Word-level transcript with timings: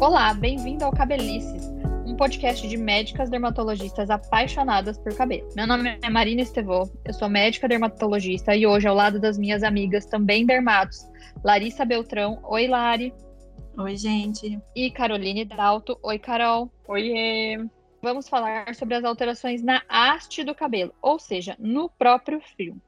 Olá, 0.00 0.32
bem-vindo 0.32 0.84
ao 0.84 0.92
Cabelices, 0.92 1.66
um 2.06 2.14
podcast 2.14 2.68
de 2.68 2.76
médicas 2.76 3.28
dermatologistas 3.28 4.08
apaixonadas 4.10 4.96
por 4.96 5.12
cabelo. 5.16 5.48
Meu 5.56 5.66
nome 5.66 5.98
é 6.00 6.08
Marina 6.08 6.40
Estevô, 6.40 6.88
eu 7.04 7.12
sou 7.12 7.28
médica 7.28 7.66
dermatologista 7.66 8.54
e 8.54 8.64
hoje, 8.64 8.86
ao 8.86 8.94
lado 8.94 9.18
das 9.18 9.36
minhas 9.36 9.64
amigas 9.64 10.06
também 10.06 10.46
dermatos, 10.46 11.04
Larissa 11.42 11.84
Beltrão. 11.84 12.38
Oi, 12.44 12.68
Lari. 12.68 13.12
Oi, 13.76 13.96
gente. 13.96 14.60
E 14.72 14.88
Caroline 14.88 15.44
Dalto. 15.44 15.98
Oi, 16.00 16.16
Carol. 16.16 16.70
Oiê. 16.86 17.58
Vamos 18.00 18.28
falar 18.28 18.72
sobre 18.76 18.94
as 18.94 19.02
alterações 19.02 19.64
na 19.64 19.82
haste 19.88 20.44
do 20.44 20.54
cabelo, 20.54 20.94
ou 21.02 21.18
seja, 21.18 21.56
no 21.58 21.90
próprio 21.90 22.40
fio. 22.56 22.80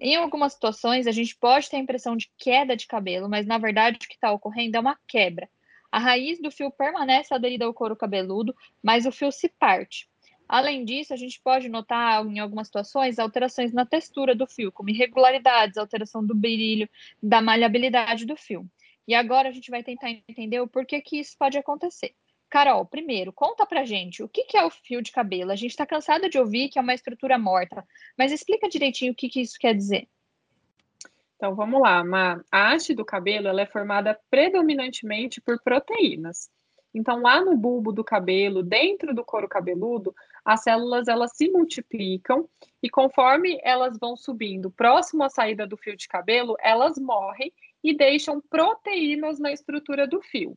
Em 0.00 0.16
algumas 0.16 0.54
situações, 0.54 1.06
a 1.06 1.12
gente 1.12 1.36
pode 1.36 1.68
ter 1.68 1.76
a 1.76 1.80
impressão 1.80 2.16
de 2.16 2.30
queda 2.38 2.74
de 2.74 2.86
cabelo, 2.86 3.28
mas 3.28 3.46
na 3.46 3.58
verdade 3.58 3.96
o 3.96 4.00
que 4.00 4.14
está 4.14 4.32
ocorrendo 4.32 4.78
é 4.78 4.80
uma 4.80 4.98
quebra. 5.06 5.46
A 5.94 5.98
raiz 6.00 6.40
do 6.40 6.50
fio 6.50 6.72
permanece 6.72 7.32
aderida 7.32 7.64
ao 7.66 7.72
couro 7.72 7.94
cabeludo, 7.94 8.52
mas 8.82 9.06
o 9.06 9.12
fio 9.12 9.30
se 9.30 9.48
parte. 9.48 10.08
Além 10.48 10.84
disso, 10.84 11.14
a 11.14 11.16
gente 11.16 11.40
pode 11.40 11.68
notar 11.68 12.26
em 12.26 12.40
algumas 12.40 12.66
situações 12.66 13.16
alterações 13.16 13.72
na 13.72 13.86
textura 13.86 14.34
do 14.34 14.44
fio, 14.44 14.72
como 14.72 14.90
irregularidades, 14.90 15.78
alteração 15.78 16.26
do 16.26 16.34
brilho, 16.34 16.90
da 17.22 17.40
maleabilidade 17.40 18.26
do 18.26 18.36
fio. 18.36 18.68
E 19.06 19.14
agora 19.14 19.50
a 19.50 19.52
gente 19.52 19.70
vai 19.70 19.84
tentar 19.84 20.10
entender 20.10 20.58
o 20.58 20.66
porquê 20.66 21.00
que 21.00 21.16
isso 21.20 21.36
pode 21.38 21.56
acontecer. 21.58 22.12
Carol, 22.50 22.84
primeiro, 22.84 23.32
conta 23.32 23.64
pra 23.64 23.84
gente 23.84 24.20
o 24.20 24.28
que, 24.28 24.56
é 24.56 24.64
o 24.64 24.70
fio 24.70 25.00
de 25.00 25.12
cabelo. 25.12 25.52
A 25.52 25.56
gente 25.56 25.70
está 25.70 25.86
cansado 25.86 26.28
de 26.28 26.40
ouvir 26.40 26.70
que 26.70 26.78
é 26.80 26.82
uma 26.82 26.94
estrutura 26.94 27.38
morta, 27.38 27.86
mas 28.18 28.32
explica 28.32 28.68
direitinho 28.68 29.12
o 29.12 29.14
que, 29.14 29.28
que 29.28 29.42
isso 29.42 29.56
quer 29.60 29.72
dizer. 29.72 30.08
Então 31.36 31.54
vamos 31.54 31.80
lá, 31.80 32.02
a 32.50 32.72
haste 32.72 32.94
do 32.94 33.04
cabelo 33.04 33.48
ela 33.48 33.60
é 33.60 33.66
formada 33.66 34.18
predominantemente 34.30 35.40
por 35.40 35.60
proteínas. 35.62 36.48
Então 36.94 37.20
lá 37.20 37.40
no 37.40 37.56
bulbo 37.56 37.92
do 37.92 38.04
cabelo, 38.04 38.62
dentro 38.62 39.12
do 39.12 39.24
couro 39.24 39.48
cabeludo, 39.48 40.14
as 40.44 40.62
células 40.62 41.08
elas 41.08 41.32
se 41.36 41.50
multiplicam 41.50 42.48
e 42.80 42.88
conforme 42.88 43.58
elas 43.64 43.98
vão 43.98 44.16
subindo 44.16 44.70
próximo 44.70 45.24
à 45.24 45.28
saída 45.28 45.66
do 45.66 45.76
fio 45.76 45.96
de 45.96 46.06
cabelo, 46.06 46.56
elas 46.60 46.96
morrem 46.96 47.52
e 47.82 47.96
deixam 47.96 48.40
proteínas 48.40 49.40
na 49.40 49.52
estrutura 49.52 50.06
do 50.06 50.22
fio. 50.22 50.56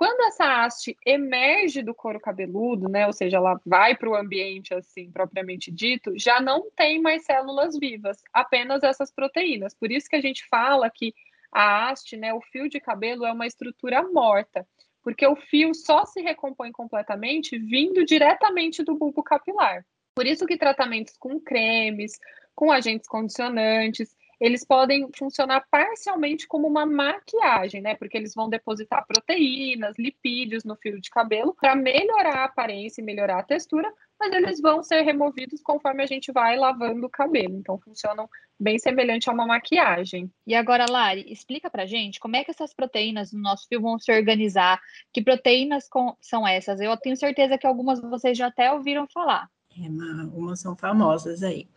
Quando 0.00 0.22
essa 0.22 0.64
haste 0.64 0.96
emerge 1.04 1.82
do 1.82 1.94
couro 1.94 2.18
cabeludo, 2.18 2.88
né, 2.88 3.06
ou 3.06 3.12
seja, 3.12 3.36
ela 3.36 3.60
vai 3.66 3.94
para 3.94 4.08
o 4.08 4.14
ambiente 4.14 4.72
assim 4.72 5.12
propriamente 5.12 5.70
dito, 5.70 6.18
já 6.18 6.40
não 6.40 6.70
tem 6.70 6.98
mais 7.02 7.22
células 7.26 7.78
vivas, 7.78 8.16
apenas 8.32 8.82
essas 8.82 9.12
proteínas. 9.12 9.74
Por 9.74 9.92
isso 9.92 10.08
que 10.08 10.16
a 10.16 10.20
gente 10.22 10.48
fala 10.48 10.88
que 10.88 11.12
a 11.52 11.90
haste, 11.90 12.16
né, 12.16 12.32
o 12.32 12.40
fio 12.40 12.66
de 12.66 12.80
cabelo 12.80 13.26
é 13.26 13.32
uma 13.32 13.46
estrutura 13.46 14.02
morta, 14.10 14.66
porque 15.02 15.26
o 15.26 15.36
fio 15.36 15.74
só 15.74 16.06
se 16.06 16.22
recompõe 16.22 16.72
completamente 16.72 17.58
vindo 17.58 18.02
diretamente 18.02 18.82
do 18.82 18.96
bulbo 18.96 19.22
capilar. 19.22 19.84
Por 20.14 20.26
isso 20.26 20.46
que 20.46 20.56
tratamentos 20.56 21.14
com 21.18 21.38
cremes, 21.38 22.18
com 22.54 22.72
agentes 22.72 23.06
condicionantes, 23.06 24.16
eles 24.40 24.64
podem 24.64 25.08
funcionar 25.14 25.66
parcialmente 25.70 26.48
como 26.48 26.66
uma 26.66 26.86
maquiagem, 26.86 27.82
né? 27.82 27.94
Porque 27.94 28.16
eles 28.16 28.34
vão 28.34 28.48
depositar 28.48 29.06
proteínas, 29.06 29.98
lipídios 29.98 30.64
no 30.64 30.76
fio 30.76 30.98
de 30.98 31.10
cabelo 31.10 31.54
para 31.60 31.76
melhorar 31.76 32.38
a 32.38 32.44
aparência 32.44 33.02
e 33.02 33.04
melhorar 33.04 33.40
a 33.40 33.44
textura, 33.44 33.92
mas 34.18 34.32
eles 34.32 34.60
vão 34.60 34.82
ser 34.82 35.02
removidos 35.02 35.60
conforme 35.62 36.02
a 36.02 36.06
gente 36.06 36.32
vai 36.32 36.56
lavando 36.56 37.06
o 37.06 37.10
cabelo. 37.10 37.56
Então 37.56 37.78
funcionam 37.78 38.28
bem 38.58 38.78
semelhante 38.78 39.28
a 39.28 39.32
uma 39.32 39.46
maquiagem. 39.46 40.30
E 40.46 40.54
agora, 40.54 40.86
Lari, 40.88 41.30
explica 41.30 41.70
pra 41.70 41.86
gente 41.86 42.18
como 42.18 42.36
é 42.36 42.44
que 42.44 42.50
essas 42.50 42.72
proteínas 42.72 43.32
no 43.32 43.40
nosso 43.40 43.68
fio 43.68 43.80
vão 43.80 43.98
se 43.98 44.10
organizar, 44.10 44.80
que 45.12 45.22
proteínas 45.22 45.88
são 46.20 46.48
essas? 46.48 46.80
Eu 46.80 46.96
tenho 46.96 47.16
certeza 47.16 47.58
que 47.58 47.66
algumas 47.66 48.00
vocês 48.00 48.36
já 48.36 48.46
até 48.46 48.72
ouviram 48.72 49.06
falar. 49.06 49.48
É 49.78 49.88
uma, 49.88 50.24
umas 50.34 50.60
são 50.60 50.76
famosas 50.76 51.42
aí. 51.42 51.68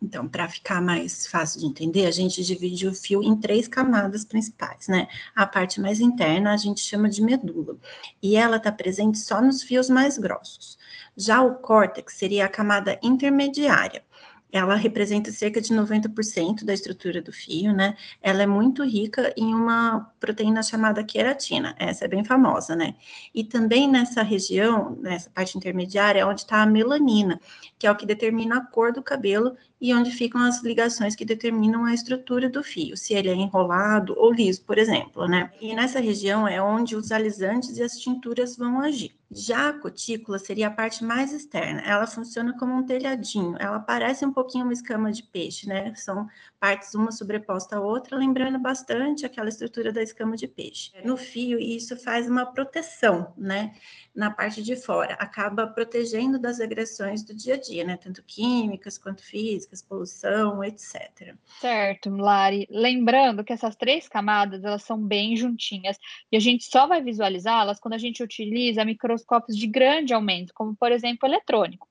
Então, 0.00 0.28
para 0.28 0.48
ficar 0.48 0.80
mais 0.80 1.26
fácil 1.26 1.60
de 1.60 1.66
entender, 1.66 2.06
a 2.06 2.10
gente 2.10 2.44
divide 2.44 2.86
o 2.86 2.94
fio 2.94 3.22
em 3.22 3.36
três 3.36 3.66
camadas 3.66 4.24
principais, 4.24 4.86
né? 4.86 5.08
A 5.34 5.46
parte 5.46 5.80
mais 5.80 6.00
interna 6.00 6.52
a 6.52 6.56
gente 6.56 6.80
chama 6.80 7.08
de 7.08 7.20
medula, 7.20 7.76
e 8.22 8.36
ela 8.36 8.56
está 8.56 8.70
presente 8.70 9.18
só 9.18 9.42
nos 9.42 9.62
fios 9.62 9.90
mais 9.90 10.16
grossos. 10.16 10.78
Já 11.16 11.42
o 11.42 11.56
córtex 11.56 12.14
seria 12.14 12.46
a 12.46 12.48
camada 12.48 12.98
intermediária, 13.02 14.04
ela 14.52 14.74
representa 14.74 15.30
cerca 15.30 15.60
de 15.60 15.72
90% 15.72 16.64
da 16.64 16.74
estrutura 16.74 17.22
do 17.22 17.32
fio, 17.32 17.72
né? 17.72 17.96
Ela 18.22 18.42
é 18.42 18.46
muito 18.46 18.84
rica 18.84 19.32
em 19.36 19.54
uma 19.54 20.12
proteína 20.18 20.62
chamada 20.62 21.04
queratina, 21.04 21.74
essa 21.78 22.04
é 22.04 22.08
bem 22.08 22.24
famosa, 22.24 22.74
né? 22.74 22.94
E 23.34 23.44
também 23.44 23.88
nessa 23.88 24.22
região, 24.22 24.96
nessa 25.00 25.30
parte 25.30 25.56
intermediária, 25.56 26.20
é 26.20 26.26
onde 26.26 26.40
está 26.40 26.62
a 26.62 26.66
melanina, 26.66 27.40
que 27.78 27.86
é 27.86 27.90
o 27.90 27.96
que 27.96 28.06
determina 28.06 28.58
a 28.58 28.66
cor 28.66 28.92
do 28.92 29.02
cabelo 29.02 29.56
e 29.80 29.94
onde 29.94 30.10
ficam 30.10 30.42
as 30.42 30.62
ligações 30.62 31.16
que 31.16 31.24
determinam 31.24 31.84
a 31.84 31.94
estrutura 31.94 32.48
do 32.48 32.62
fio, 32.62 32.96
se 32.96 33.14
ele 33.14 33.28
é 33.28 33.34
enrolado 33.34 34.14
ou 34.18 34.32
liso, 34.32 34.62
por 34.64 34.78
exemplo, 34.78 35.26
né? 35.26 35.50
E 35.60 35.74
nessa 35.74 36.00
região 36.00 36.46
é 36.46 36.60
onde 36.60 36.96
os 36.96 37.12
alisantes 37.12 37.76
e 37.78 37.82
as 37.82 37.98
tinturas 37.98 38.56
vão 38.56 38.80
agir. 38.80 39.19
Já 39.32 39.68
a 39.68 39.78
cutícula 39.78 40.38
seria 40.40 40.66
a 40.68 40.70
parte 40.70 41.04
mais 41.04 41.32
externa. 41.32 41.80
Ela 41.82 42.06
funciona 42.06 42.56
como 42.58 42.74
um 42.74 42.84
telhadinho. 42.84 43.56
Ela 43.60 43.78
parece 43.78 44.26
um 44.26 44.32
pouquinho 44.32 44.64
uma 44.64 44.72
escama 44.72 45.12
de 45.12 45.22
peixe, 45.22 45.68
né? 45.68 45.94
São 45.94 46.28
partes 46.60 46.94
uma 46.94 47.10
sobreposta 47.10 47.76
à 47.76 47.80
outra, 47.80 48.16
lembrando 48.16 48.58
bastante 48.58 49.26
aquela 49.26 49.48
estrutura 49.48 49.92
da 49.92 50.02
escama 50.02 50.36
de 50.36 50.46
peixe. 50.46 50.92
No 51.04 51.16
fio, 51.16 51.58
isso 51.58 51.96
faz 51.96 52.28
uma 52.28 52.46
proteção, 52.46 53.34
né? 53.36 53.74
Na 54.14 54.30
parte 54.30 54.62
de 54.62 54.76
fora, 54.76 55.14
acaba 55.14 55.66
protegendo 55.66 56.38
das 56.38 56.60
agressões 56.60 57.22
do 57.22 57.34
dia 57.34 57.54
a 57.54 57.60
dia, 57.60 57.84
né? 57.84 57.96
Tanto 57.96 58.22
químicas 58.24 58.98
quanto 58.98 59.22
físicas, 59.22 59.82
poluição, 59.82 60.62
etc. 60.64 61.34
Certo, 61.60 62.10
Lari. 62.10 62.66
Lembrando 62.70 63.44
que 63.44 63.52
essas 63.52 63.76
três 63.76 64.08
camadas, 64.08 64.64
elas 64.64 64.82
são 64.82 65.02
bem 65.02 65.36
juntinhas 65.36 65.96
e 66.30 66.36
a 66.36 66.40
gente 66.40 66.64
só 66.64 66.86
vai 66.86 67.02
visualizá-las 67.02 67.78
quando 67.80 67.94
a 67.94 67.98
gente 67.98 68.22
utiliza 68.22 68.84
micro 68.84 69.00
microscópios 69.10 69.56
de 69.56 69.66
grande 69.66 70.12
aumento, 70.12 70.52
como 70.54 70.76
por 70.76 70.92
exemplo 70.92 71.28
eletrônico. 71.28 71.88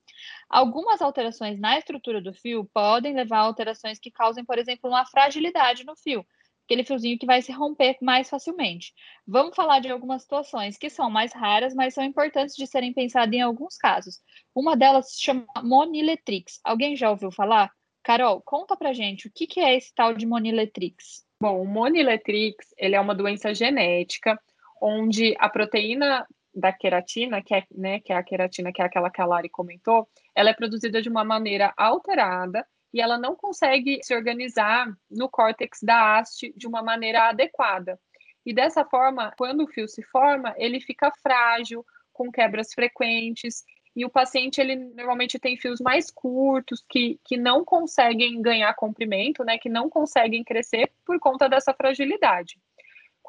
Algumas 0.50 1.00
alterações 1.02 1.60
na 1.60 1.78
estrutura 1.78 2.20
do 2.20 2.34
fio 2.34 2.68
podem 2.74 3.14
levar 3.14 3.38
a 3.38 3.42
alterações 3.42 4.00
que 4.00 4.10
causem, 4.10 4.44
por 4.44 4.58
exemplo, 4.58 4.90
uma 4.90 5.06
fragilidade 5.06 5.86
no 5.86 5.96
fio, 5.96 6.26
aquele 6.66 6.84
fiozinho 6.84 7.20
que 7.20 7.26
vai 7.26 7.42
se 7.42 7.52
romper 7.52 7.98
mais 8.02 8.28
facilmente. 8.28 8.92
Vamos 9.28 9.56
falar 9.56 9.80
de 9.80 9.92
algumas 9.92 10.24
situações 10.24 10.76
que 10.76 10.90
são 10.90 11.10
mais 11.10 11.32
raras, 11.34 11.76
mas 11.76 11.94
são 11.94 12.04
importantes 12.04 12.56
de 12.56 12.66
serem 12.66 12.92
pensadas 12.92 13.34
em 13.34 13.42
alguns 13.42 13.78
casos. 13.78 14.20
Uma 14.56 14.76
delas 14.76 15.12
se 15.12 15.24
chama 15.24 15.46
moniletrix. 15.64 16.60
Alguém 16.64 16.96
já 16.96 17.12
ouviu 17.12 17.31
falar? 17.31 17.72
Carol, 18.04 18.42
conta 18.42 18.76
pra 18.76 18.92
gente 18.92 19.28
o 19.28 19.31
que, 19.31 19.46
que 19.46 19.60
é 19.60 19.76
esse 19.76 19.94
tal 19.94 20.16
de 20.16 20.26
moniletrix. 20.26 21.26
Bom, 21.42 21.62
o 21.62 21.68
moniletrix 21.68 22.74
ele 22.76 22.96
é 22.96 23.00
uma 23.00 23.14
doença 23.14 23.54
genética 23.54 24.40
onde 24.81 25.36
a 25.38 25.50
proteína 25.50 26.26
da 26.54 26.72
queratina, 26.72 27.42
que 27.42 27.54
é, 27.54 27.64
né, 27.72 28.00
que 28.00 28.12
é 28.12 28.16
a 28.16 28.24
queratina, 28.24 28.72
que 28.72 28.82
é 28.82 28.86
aquela 28.86 29.10
que 29.10 29.22
a 29.22 29.26
Lari 29.26 29.50
comentou, 29.50 30.08
ela 30.36 30.50
é 30.50 30.54
produzida 30.54 31.02
de 31.02 31.10
uma 31.10 31.24
maneira 31.24 31.74
alterada 31.78 32.66
e 32.94 33.02
ela 33.02 33.18
não 33.18 33.36
consegue 33.36 34.00
se 34.02 34.16
organizar 34.16 34.88
no 35.10 35.30
córtex 35.30 35.80
da 35.84 36.18
haste 36.18 36.54
de 36.56 36.68
uma 36.68 36.82
maneira 36.82 37.30
adequada. 37.30 38.00
E 38.46 38.54
dessa 38.54 38.84
forma, 38.84 39.32
quando 39.38 39.64
o 39.64 39.68
fio 39.68 39.88
se 39.88 40.02
forma, 40.02 40.56
ele 40.58 40.80
fica 40.80 41.12
frágil, 41.22 41.86
com 42.12 42.32
quebras 42.32 42.74
frequentes, 42.74 43.64
e 43.96 44.06
o 44.06 44.10
paciente 44.10 44.60
ele 44.60 44.76
normalmente 44.76 45.40
tem 45.40 45.58
fios 45.58 45.80
mais 45.80 46.10
curtos 46.10 46.84
que, 46.90 47.19
que 47.25 47.38
não 47.38 47.66
conseguem 47.66 48.42
ganhar 48.42 48.74
comprimento, 48.74 49.44
né, 49.44 49.57
que 49.57 49.69
não 49.69 49.90
conseguem 49.90 50.44
crescer 50.44 50.92
por 51.06 51.19
conta 51.19 51.48
dessa 51.48 51.74
fragilidade. 51.74 52.60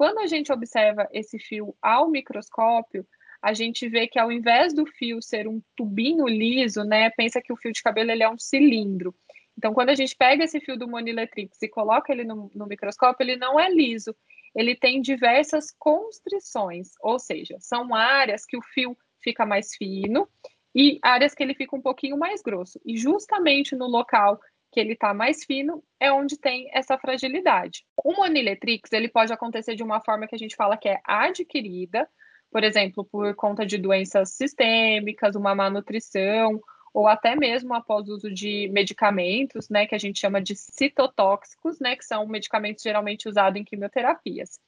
Quando 0.00 0.20
a 0.20 0.26
gente 0.26 0.50
observa 0.50 1.06
esse 1.12 1.38
fio 1.38 1.76
ao 1.82 2.08
microscópio, 2.08 3.06
a 3.43 3.52
gente 3.52 3.87
vê 3.87 4.08
que 4.08 4.19
ao 4.19 4.32
invés 4.32 4.73
do 4.73 4.87
fio 4.87 5.20
ser 5.20 5.47
um 5.47 5.61
tubinho 5.76 6.26
liso, 6.26 6.85
né, 6.85 7.11
pensa 7.11 7.38
que 7.43 7.52
o 7.52 7.56
fio 7.56 7.70
de 7.70 7.82
cabelo 7.82 8.11
ele 8.11 8.23
é 8.23 8.31
um 8.31 8.38
cilindro. 8.38 9.14
Então, 9.58 9.75
quando 9.75 9.91
a 9.91 9.94
gente 9.94 10.17
pega 10.17 10.44
esse 10.44 10.58
fio 10.58 10.79
do 10.79 10.88
Moniletrix 10.88 11.61
e 11.61 11.69
coloca 11.69 12.11
ele 12.11 12.25
no, 12.25 12.50
no 12.55 12.67
microscópio, 12.67 13.23
ele 13.23 13.37
não 13.37 13.61
é 13.61 13.69
liso, 13.69 14.17
ele 14.55 14.75
tem 14.75 15.02
diversas 15.02 15.70
constrições, 15.70 16.93
ou 17.02 17.19
seja, 17.19 17.58
são 17.61 17.94
áreas 17.94 18.47
que 18.47 18.56
o 18.56 18.62
fio 18.62 18.97
fica 19.23 19.44
mais 19.44 19.76
fino 19.76 20.26
e 20.75 20.99
áreas 21.02 21.35
que 21.35 21.43
ele 21.43 21.52
fica 21.52 21.76
um 21.76 21.82
pouquinho 21.82 22.17
mais 22.17 22.41
grosso. 22.41 22.81
E 22.87 22.97
justamente 22.97 23.76
no 23.76 23.87
local 23.87 24.41
que 24.70 24.78
ele 24.78 24.93
está 24.93 25.12
mais 25.12 25.44
fino, 25.44 25.82
é 25.99 26.12
onde 26.12 26.38
tem 26.38 26.70
essa 26.72 26.96
fragilidade. 26.96 27.84
O 28.05 28.12
moniletrix, 28.14 28.93
ele 28.93 29.08
pode 29.08 29.32
acontecer 29.32 29.75
de 29.75 29.82
uma 29.82 30.00
forma 30.00 30.26
que 30.26 30.34
a 30.34 30.38
gente 30.38 30.56
fala 30.56 30.76
que 30.76 30.88
é 30.88 31.00
adquirida, 31.05 32.08
por 32.50 32.64
exemplo, 32.64 33.05
por 33.05 33.34
conta 33.34 33.64
de 33.64 33.78
doenças 33.78 34.31
sistêmicas, 34.31 35.37
uma 35.37 35.55
má 35.55 35.70
nutrição, 35.70 36.61
ou 36.93 37.06
até 37.06 37.37
mesmo 37.37 37.72
após 37.75 38.08
o 38.08 38.14
uso 38.14 38.32
de 38.32 38.69
medicamentos, 38.72 39.69
né, 39.69 39.87
que 39.87 39.94
a 39.94 39.99
gente 39.99 40.19
chama 40.19 40.40
de 40.40 40.56
citotóxicos, 40.56 41.78
né, 41.78 41.96
que 41.96 42.05
são 42.05 42.26
medicamentos 42.26 42.82
geralmente 42.82 43.28
usados 43.28 43.61
em 43.61 43.64
quimioterapias. 43.64 44.58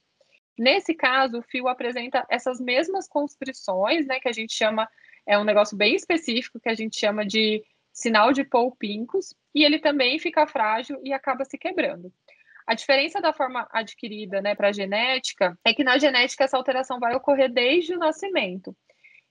Nesse 0.56 0.94
caso, 0.94 1.38
o 1.38 1.43
fio 1.43 1.66
apresenta 1.66 2.25
essas 2.31 2.60
mesmas 2.60 3.08
constrições, 3.08 4.06
né, 4.06 4.20
que 4.20 4.28
a 4.28 4.32
gente 4.32 4.55
chama, 4.55 4.88
é 5.26 5.37
um 5.38 5.44
negócio 5.44 5.76
bem 5.76 5.96
específico 5.96 6.60
que 6.60 6.69
a 6.69 6.75
gente 6.75 6.98
chama 6.98 7.26
de 7.26 7.64
sinal 7.92 8.32
de 8.32 8.44
polpincos, 8.44 9.34
e 9.54 9.64
ele 9.64 9.78
também 9.78 10.18
fica 10.18 10.46
frágil 10.46 11.00
e 11.04 11.12
acaba 11.12 11.44
se 11.44 11.58
quebrando. 11.58 12.12
A 12.66 12.74
diferença 12.74 13.20
da 13.20 13.32
forma 13.32 13.68
adquirida 13.70 14.40
né, 14.40 14.54
para 14.54 14.68
a 14.68 14.72
genética 14.72 15.58
é 15.64 15.74
que 15.74 15.84
na 15.84 15.98
genética 15.98 16.44
essa 16.44 16.56
alteração 16.56 16.98
vai 16.98 17.14
ocorrer 17.14 17.52
desde 17.52 17.94
o 17.94 17.98
nascimento. 17.98 18.74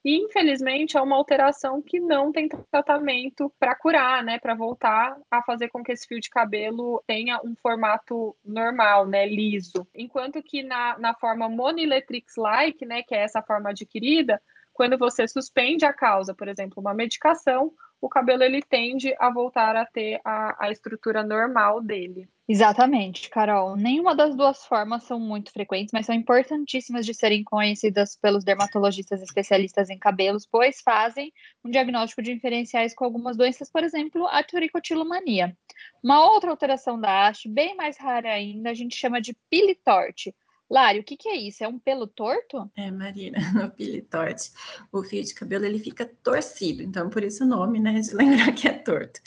E, 0.04 0.18
infelizmente, 0.18 0.98
é 0.98 1.02
uma 1.02 1.16
alteração 1.16 1.80
que 1.80 2.00
não 2.00 2.32
tem 2.32 2.50
tratamento 2.50 3.54
para 3.60 3.76
curar, 3.76 4.24
né? 4.24 4.40
Para 4.40 4.56
voltar 4.56 5.16
a 5.30 5.44
fazer 5.44 5.70
com 5.70 5.84
que 5.84 5.92
esse 5.92 6.08
fio 6.08 6.20
de 6.20 6.30
cabelo 6.30 7.04
tenha 7.06 7.40
um 7.44 7.56
formato 7.62 8.36
normal, 8.44 9.06
né? 9.06 9.28
Liso. 9.28 9.88
Enquanto 9.94 10.42
que 10.42 10.64
na, 10.64 10.98
na 10.98 11.14
forma 11.14 11.48
Moniletrix-like, 11.48 12.84
né? 12.84 13.04
Que 13.04 13.14
é 13.14 13.20
essa 13.20 13.44
forma 13.44 13.70
adquirida, 13.70 14.42
quando 14.74 14.98
você 14.98 15.28
suspende 15.28 15.86
a 15.86 15.94
causa, 15.94 16.34
por 16.34 16.48
exemplo, 16.48 16.80
uma 16.80 16.94
medicação, 16.94 17.72
o 18.02 18.10
cabelo 18.10 18.44
ele 18.44 18.64
tende 18.64 19.16
a 19.20 19.30
voltar 19.30 19.76
a 19.76 19.86
ter 19.86 20.20
a, 20.26 20.66
a 20.66 20.72
estrutura 20.72 21.24
normal 21.24 21.82
dele. 21.82 22.28
Exatamente, 22.50 23.30
Carol. 23.30 23.78
Nenhuma 23.78 24.16
das 24.16 24.36
duas 24.36 24.66
formas 24.66 25.04
são 25.04 25.20
muito 25.20 25.54
frequentes, 25.54 25.94
mas 25.94 26.08
são 26.08 26.16
importantíssimas 26.16 27.06
de 27.06 27.14
serem 27.14 27.44
conhecidas 27.44 28.18
pelos 28.18 28.44
dermatologistas 28.44 29.22
especialistas 29.22 29.90
em 29.90 29.98
cabelos, 29.98 30.46
pois 30.46 30.82
fazem 30.82 31.32
um 31.64 31.70
diagnóstico 31.70 32.22
diferenciais 32.22 32.94
com 32.94 33.06
algumas 33.06 33.38
doenças, 33.38 33.72
por 33.72 33.84
exemplo, 33.84 34.28
a 34.28 34.44
tricotilomania. 34.44 35.56
Uma 36.04 36.26
outra 36.26 36.50
alteração 36.50 37.00
da 37.00 37.28
haste, 37.28 37.48
bem 37.48 37.76
mais 37.76 37.98
rara 37.98 38.34
ainda, 38.34 38.72
a 38.72 38.74
gente 38.74 38.98
chama 38.98 39.22
de 39.22 39.34
pilitorte, 39.50 40.36
Lari, 40.72 41.00
o 41.00 41.04
que, 41.04 41.18
que, 41.18 41.28
é 41.28 41.36
isso? 41.36 41.62
É 41.66 41.68
um 41.68 41.78
pelo 41.78 42.08
torto? 42.08 42.72
É, 42.78 42.90
Marina, 42.90 43.38
no 43.54 43.70
pilitorte. 43.70 44.54
O 44.90 45.04
fio 45.04 45.22
de 45.22 45.34
cabelo 45.34 45.66
ele 45.66 45.78
fica 45.78 46.10
torcido, 46.24 46.82
então 46.82 47.10
por 47.10 47.26
isso 47.26 47.44
o 47.44 47.48
nome, 47.48 47.78
né? 47.78 48.00
De 48.00 48.16
lembrar 48.16 48.54
que 48.54 48.70
é 48.70 48.72
torto. 48.72 49.20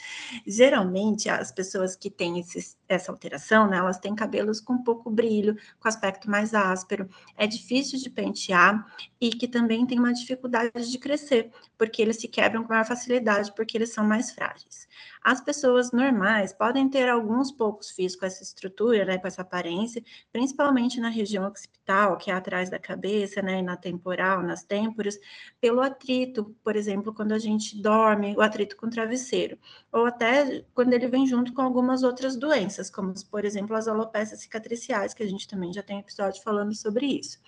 Geralmente, 0.46 1.28
as 1.28 1.52
pessoas 1.52 1.94
que 1.94 2.08
têm 2.08 2.42
essa 2.88 3.12
alteração, 3.12 3.68
né? 3.68 3.76
Elas 3.76 3.98
têm 3.98 4.14
cabelos 4.14 4.58
com 4.58 4.82
pouco 4.82 5.10
brilho, 5.10 5.54
com 5.78 5.86
aspecto 5.86 6.30
mais 6.30 6.54
áspero. 6.54 7.10
É 7.36 7.46
difícil 7.46 7.98
de 7.98 8.08
pentear 8.08 8.86
e 9.20 9.28
que 9.28 9.46
também 9.46 9.86
tem 9.86 9.98
uma 9.98 10.14
dificuldade 10.14 10.90
de 10.90 10.98
crescer, 10.98 11.50
porque 11.76 12.00
eles 12.00 12.16
se 12.16 12.26
quebram 12.26 12.62
com 12.62 12.70
maior 12.70 12.86
facilidade, 12.86 13.52
porque 13.54 13.76
eles 13.76 13.92
são 13.92 14.04
mais 14.04 14.30
frágeis. 14.30 14.88
As 15.22 15.40
pessoas 15.40 15.92
normais 15.92 16.52
podem 16.52 16.88
ter 16.88 17.08
alguns 17.08 17.50
poucos 17.50 17.90
fios 17.90 18.14
com 18.14 18.26
essa 18.26 18.42
estrutura, 18.42 19.04
né, 19.04 19.18
com 19.18 19.26
essa 19.26 19.42
aparência, 19.42 20.02
principalmente 20.30 21.00
na 21.00 21.08
região 21.08 21.33
região 21.34 21.46
occipital, 21.84 22.16
que 22.16 22.30
é 22.30 22.34
atrás 22.34 22.70
da 22.70 22.78
cabeça, 22.78 23.42
né, 23.42 23.60
na 23.62 23.76
temporal, 23.76 24.42
nas 24.42 24.64
têmporas, 24.64 25.18
pelo 25.60 25.80
atrito, 25.80 26.54
por 26.64 26.76
exemplo, 26.76 27.12
quando 27.12 27.32
a 27.32 27.38
gente 27.38 27.80
dorme, 27.80 28.34
o 28.36 28.40
atrito 28.40 28.76
com 28.76 28.86
o 28.86 28.90
travesseiro, 28.90 29.58
ou 29.92 30.06
até 30.06 30.64
quando 30.74 30.92
ele 30.94 31.06
vem 31.06 31.26
junto 31.26 31.52
com 31.52 31.62
algumas 31.62 32.02
outras 32.02 32.36
doenças, 32.36 32.90
como, 32.90 33.12
por 33.30 33.44
exemplo, 33.44 33.76
as 33.76 33.86
alopecias 33.86 34.40
cicatriciais, 34.40 35.14
que 35.14 35.22
a 35.22 35.28
gente 35.28 35.46
também 35.46 35.72
já 35.72 35.82
tem 35.82 35.98
episódio 35.98 36.42
falando 36.42 36.74
sobre 36.74 37.06
isso. 37.06 37.38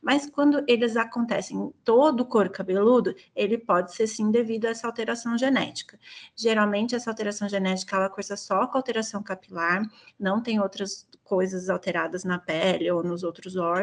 Mas 0.00 0.28
quando 0.28 0.64
eles 0.66 0.96
acontecem 0.96 1.56
em 1.56 1.70
todo 1.84 2.20
o 2.20 2.26
couro 2.26 2.50
cabeludo, 2.50 3.14
ele 3.36 3.58
pode 3.58 3.94
ser 3.94 4.06
sim 4.06 4.30
devido 4.30 4.66
a 4.66 4.70
essa 4.70 4.86
alteração 4.86 5.36
genética. 5.36 5.98
Geralmente, 6.34 6.94
essa 6.94 7.10
alteração 7.10 7.48
genética 7.48 7.96
ela 7.96 8.08
cursa 8.08 8.36
só 8.36 8.66
com 8.66 8.78
alteração 8.78 9.22
capilar, 9.22 9.82
não 10.18 10.42
tem 10.42 10.60
outras 10.60 11.06
coisas 11.32 11.70
alteradas 11.70 12.24
na 12.24 12.38
pele 12.38 12.90
ou 12.90 13.02
nos 13.02 13.22
outros 13.22 13.56
órgãos, 13.56 13.81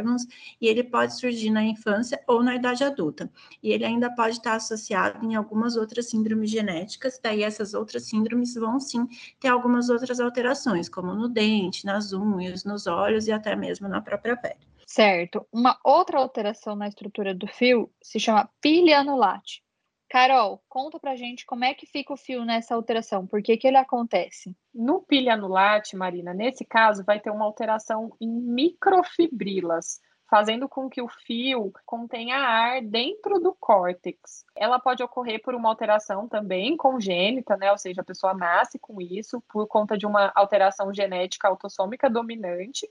e 0.60 0.68
ele 0.68 0.84
pode 0.84 1.18
surgir 1.18 1.50
na 1.50 1.64
infância 1.64 2.22
ou 2.28 2.44
na 2.44 2.56
idade 2.56 2.84
adulta. 2.84 3.32
E 3.62 3.72
ele 3.72 3.86
ainda 3.86 4.10
pode 4.14 4.38
estar 4.38 4.56
associado 4.56 5.26
em 5.26 5.36
algumas 5.36 5.76
outras 5.76 6.10
síndromes 6.10 6.50
genéticas, 6.50 7.20
daí 7.22 7.44
essas 7.44 7.74
outras 7.74 8.04
síndromes 8.08 8.54
vão 8.56 8.80
sim 8.80 9.08
ter 9.40 9.48
algumas 9.48 9.90
outras 9.90 10.20
alterações, 10.20 10.90
como 10.90 11.14
no 11.14 11.28
dente, 11.28 11.86
nas 11.86 12.14
unhas, 12.14 12.64
nos 12.64 12.88
olhos 12.88 13.28
e 13.28 13.32
até 13.32 13.56
mesmo 13.56 13.88
na 13.88 14.02
própria 14.02 14.36
pele. 14.36 14.70
Certo. 14.86 15.46
Uma 15.52 15.78
outra 15.84 16.18
alteração 16.18 16.76
na 16.76 16.88
estrutura 16.88 17.34
do 17.34 17.48
fio 17.48 17.92
se 18.02 18.20
chama 18.20 18.50
pilianulate. 18.60 19.64
Carol, 20.10 20.60
conta 20.68 21.00
pra 21.00 21.16
gente 21.16 21.46
como 21.46 21.64
é 21.64 21.74
que 21.74 21.86
fica 21.86 22.12
o 22.12 22.18
fio 22.18 22.44
nessa 22.44 22.74
alteração, 22.74 23.28
por 23.28 23.44
que, 23.44 23.56
que 23.56 23.68
ele 23.68 23.78
acontece? 23.78 24.56
No 24.74 25.02
pilha 25.02 25.36
anulate, 25.36 25.96
Marina, 25.96 26.34
nesse 26.34 26.66
caso 26.66 27.04
vai 27.06 27.20
ter 27.20 27.30
uma 27.30 27.46
alteração 27.46 28.12
em 28.20 28.28
microfibrilas, 28.28 30.02
fazendo 30.28 30.68
com 30.68 30.90
que 30.90 31.02
o 31.02 31.08
fio 31.08 31.72
contenha 31.86 32.38
ar 32.38 32.82
dentro 32.82 33.40
do 33.40 33.56
córtex. 33.60 34.46
Ela 34.56 34.80
pode 34.80 35.04
ocorrer 35.04 35.42
por 35.44 35.54
uma 35.54 35.70
alteração 35.70 36.28
também 36.28 36.76
congênita, 36.76 37.56
né? 37.56 37.72
Ou 37.72 37.78
seja, 37.78 38.02
a 38.02 38.06
pessoa 38.06 38.34
nasce 38.34 38.80
com 38.80 39.00
isso 39.00 39.42
por 39.48 39.68
conta 39.68 39.98
de 39.98 40.08
uma 40.08 40.32
alteração 40.36 40.94
genética 40.94 41.48
autossômica 41.48 42.10
dominante, 42.10 42.88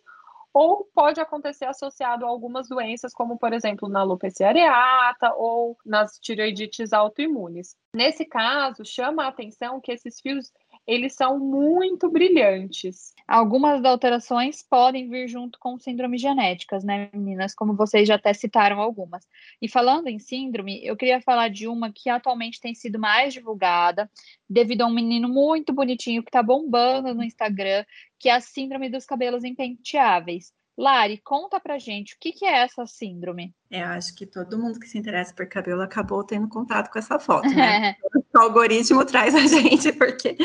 ou 0.52 0.88
pode 0.94 1.20
acontecer 1.20 1.66
associado 1.66 2.24
a 2.24 2.28
algumas 2.28 2.68
doenças, 2.68 3.12
como 3.12 3.38
por 3.38 3.52
exemplo 3.52 3.88
na 3.88 4.00
alopecia 4.00 4.48
areata 4.48 5.34
ou 5.34 5.76
nas 5.84 6.18
tireoidites 6.18 6.92
autoimunes. 6.92 7.76
Nesse 7.94 8.24
caso, 8.24 8.84
chama 8.84 9.24
a 9.24 9.28
atenção 9.28 9.80
que 9.80 9.92
esses 9.92 10.20
fios 10.20 10.52
eles 10.88 11.14
são 11.14 11.38
muito 11.38 12.10
brilhantes. 12.10 13.12
Algumas 13.26 13.84
alterações 13.84 14.62
podem 14.62 15.06
vir 15.10 15.28
junto 15.28 15.58
com 15.58 15.78
síndromes 15.78 16.18
genéticas, 16.18 16.82
né, 16.82 17.10
meninas? 17.12 17.54
Como 17.54 17.74
vocês 17.74 18.08
já 18.08 18.14
até 18.14 18.32
citaram 18.32 18.80
algumas. 18.80 19.22
E 19.60 19.68
falando 19.68 20.08
em 20.08 20.18
síndrome, 20.18 20.80
eu 20.82 20.96
queria 20.96 21.20
falar 21.20 21.48
de 21.48 21.68
uma 21.68 21.92
que 21.92 22.08
atualmente 22.08 22.58
tem 22.58 22.74
sido 22.74 22.98
mais 22.98 23.34
divulgada, 23.34 24.10
devido 24.48 24.80
a 24.80 24.86
um 24.86 24.94
menino 24.94 25.28
muito 25.28 25.74
bonitinho 25.74 26.22
que 26.22 26.30
está 26.30 26.42
bombando 26.42 27.14
no 27.14 27.22
Instagram, 27.22 27.84
que 28.18 28.28
é 28.28 28.34
a 28.34 28.40
síndrome 28.40 28.90
dos 28.90 29.04
cabelos 29.06 29.44
impenteáveis. 29.44 30.52
Lari, 30.78 31.18
conta 31.18 31.58
pra 31.58 31.76
gente 31.76 32.14
o 32.14 32.18
que, 32.20 32.30
que 32.30 32.44
é 32.44 32.58
essa 32.58 32.86
síndrome. 32.86 33.52
É, 33.68 33.82
acho 33.82 34.14
que 34.14 34.24
todo 34.24 34.56
mundo 34.56 34.78
que 34.78 34.86
se 34.86 34.96
interessa 34.96 35.34
por 35.34 35.48
cabelo 35.48 35.82
acabou 35.82 36.22
tendo 36.22 36.48
contato 36.48 36.88
com 36.88 37.00
essa 37.00 37.18
foto, 37.18 37.48
né? 37.48 37.96
o 38.32 38.38
algoritmo 38.38 39.04
traz 39.04 39.34
a 39.34 39.44
gente 39.44 39.92
porque 39.92 40.36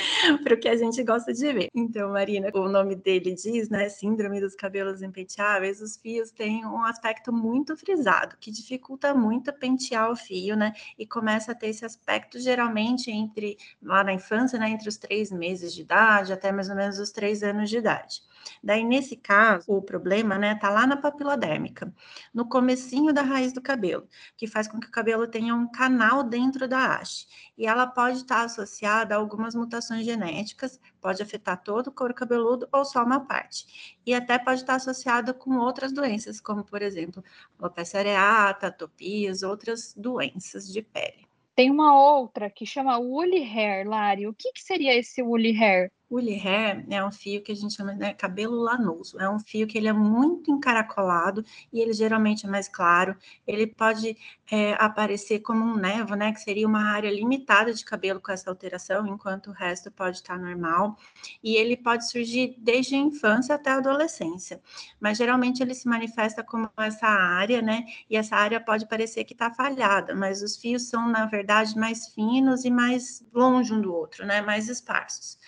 para 0.44 0.56
o 0.56 0.60
que 0.60 0.68
a 0.68 0.76
gente 0.76 1.04
gosta 1.04 1.32
de 1.32 1.54
ver. 1.54 1.68
Então, 1.76 2.12
Marina, 2.12 2.50
o 2.56 2.68
nome 2.68 2.96
dele 2.96 3.36
diz, 3.36 3.70
né? 3.70 3.88
Síndrome 3.90 4.42
dos 4.42 4.56
cabelos 4.56 5.04
impenteáveis. 5.04 5.80
Os 5.80 5.98
fios 5.98 6.32
têm 6.32 6.66
um 6.66 6.84
aspecto 6.84 7.32
muito 7.32 7.78
frisado, 7.78 8.36
que 8.40 8.50
dificulta 8.50 9.14
muito 9.14 9.54
pentear 9.54 10.10
o 10.10 10.16
fio, 10.16 10.56
né? 10.56 10.74
E 10.98 11.06
começa 11.06 11.52
a 11.52 11.56
ter 11.56 11.68
esse 11.68 11.86
aspecto 11.86 12.40
geralmente 12.40 13.12
entre 13.12 13.56
lá 13.80 14.04
na 14.04 14.14
infância, 14.14 14.58
né? 14.58 14.72
Entre 14.72 14.90
os 14.90 14.98
três 14.98 15.32
meses 15.32 15.76
de 15.76 15.82
idade 15.82 16.34
até 16.34 16.52
mais 16.52 16.70
ou 16.70 16.76
menos 16.76 16.98
os 16.98 17.12
três 17.12 17.44
anos 17.44 17.70
de 17.70 17.78
idade. 17.78 18.33
Daí, 18.64 18.84
nesse 18.84 19.16
caso, 19.16 19.72
o 19.72 19.82
problema, 19.82 20.38
né, 20.38 20.56
tá 20.56 20.70
lá 20.70 20.88
na 20.88 20.98
papila 20.98 21.38
dérmica, 21.38 21.94
no 22.34 22.48
comecinho 22.48 23.14
da 23.14 23.22
raiz 23.22 23.54
do 23.54 23.62
cabelo, 23.62 24.08
que 24.38 24.48
faz 24.48 24.68
com 24.68 24.80
que 24.80 24.88
o 24.88 24.92
cabelo 24.92 25.28
tenha 25.28 25.56
um 25.56 25.70
canal 25.70 26.24
dentro 26.24 26.68
da 26.68 26.96
haste. 26.96 27.28
E 27.58 27.66
ela 27.66 27.86
pode 27.86 28.18
estar 28.18 28.44
associada 28.44 29.16
a 29.16 29.18
algumas 29.18 29.56
mutações 29.56 30.06
genéticas, 30.06 30.80
pode 31.02 31.22
afetar 31.22 31.62
todo 31.62 31.88
o 31.88 31.92
couro 31.92 32.14
cabeludo 32.14 32.68
ou 32.72 32.86
só 32.86 33.04
uma 33.04 33.20
parte. 33.20 33.98
E 34.06 34.14
até 34.14 34.38
pode 34.38 34.62
estar 34.62 34.76
associada 34.76 35.34
com 35.34 35.58
outras 35.58 35.92
doenças, 35.92 36.40
como, 36.40 36.64
por 36.64 36.82
exemplo, 36.82 37.24
alopecia 37.60 38.00
areata, 38.00 38.68
atopias, 38.68 39.44
outras 39.44 39.94
doenças 39.96 40.72
de 40.72 40.82
pele. 40.82 41.28
Tem 41.56 41.70
uma 41.70 41.96
outra 41.96 42.50
que 42.50 42.66
chama 42.66 42.98
woolly 42.98 43.44
hair, 43.44 43.88
Lari. 43.88 44.28
O 44.28 44.34
que, 44.34 44.52
que 44.52 44.62
seria 44.64 44.98
esse 44.98 45.22
woolly 45.22 45.52
hair? 45.52 45.92
Woolly 46.14 46.36
hair 46.38 46.86
é 46.92 47.04
um 47.04 47.12
fio 47.12 47.42
que 47.42 47.52
a 47.52 47.56
gente 47.56 47.74
chama 47.74 47.94
de 47.94 48.00
né, 48.00 48.14
cabelo 48.14 48.56
lanoso. 48.56 49.20
É 49.20 49.28
um 49.28 49.40
fio 49.40 49.66
que 49.66 49.78
ele 49.78 49.88
é 49.88 49.94
muito 49.94 50.52
encaracolado 50.52 51.44
e 51.72 51.80
ele 51.80 51.92
geralmente 51.92 52.46
é 52.46 52.50
mais 52.50 52.68
claro. 52.68 53.16
Ele 53.48 53.66
pode 53.66 54.16
é, 54.52 54.74
aparecer 54.74 55.40
como 55.40 55.64
um 55.64 55.76
nevo, 55.76 56.14
né? 56.14 56.32
Que 56.32 56.40
seria 56.40 56.68
uma 56.68 56.84
área 56.92 57.10
limitada 57.10 57.74
de 57.74 57.84
cabelo 57.84 58.22
com 58.22 58.32
essa 58.32 58.50
alteração, 58.50 59.08
enquanto 59.08 59.48
o 59.48 59.54
resto 59.54 59.90
pode 59.90 60.18
estar 60.18 60.38
normal. 60.38 60.98
E 61.44 61.56
ele 61.56 61.76
pode 61.76 62.08
surgir 62.08 62.56
desde 62.60 62.94
a 62.94 63.00
infância 63.00 63.56
até 63.56 63.72
a 63.72 63.78
adolescência. 63.78 64.62
Mas 65.00 65.18
geralmente 65.18 65.64
ele 65.64 65.74
se 65.74 65.88
manifesta 65.88 66.44
como 66.44 66.70
essa 66.78 67.08
área, 67.08 67.60
né? 67.62 67.86
E 68.08 68.16
essa 68.16 68.36
área 68.36 68.60
pode 68.60 68.88
parecer 68.88 69.24
que 69.24 69.34
está 69.34 69.52
falhada, 69.52 70.14
mas 70.14 70.44
os 70.44 70.58
fios 70.58 70.84
são, 70.90 71.08
na 71.10 71.26
verdade, 71.26 71.76
mais 71.76 72.10
finos 72.10 72.66
e 72.66 72.70
mais 72.70 73.26
longe 73.34 73.74
um 73.74 73.82
do 73.82 73.92
outro, 73.92 74.26
né? 74.26 74.42
Mais 74.42 74.70
esparsos 74.70 75.40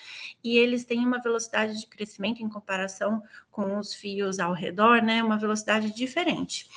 e 0.46 0.55
eles 0.58 0.84
têm 0.84 1.06
uma 1.06 1.22
velocidade 1.22 1.80
de 1.80 1.88
crescimento 1.88 2.42
em 2.42 2.50
comparação 2.50 3.22
com 3.52 3.78
os 3.78 3.94
fios 3.94 4.40
ao 4.40 4.54
redor, 4.54 5.02
né? 5.02 5.24
Uma 5.24 5.38
velocidade 5.38 5.94
diferente. 5.94 6.68